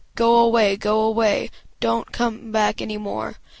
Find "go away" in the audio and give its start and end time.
0.15-0.77, 0.77-1.51